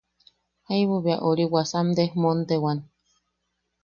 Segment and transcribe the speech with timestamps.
[0.67, 2.79] Jaibu bea ori wasam desmontewan.